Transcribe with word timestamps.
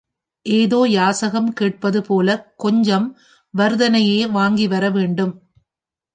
ஏதோ 0.45 0.85
யாசகம் 0.89 1.51
கேட்பது 1.53 1.99
போலக் 2.01 2.47
கொஞ்சம் 2.57 3.07
வர்த்தனையை 3.53 4.19
வாங்கிவர 4.31 4.91
வேண்டும். 4.91 5.33